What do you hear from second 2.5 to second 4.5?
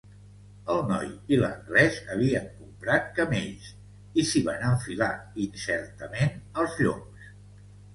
comprat camells i s'hi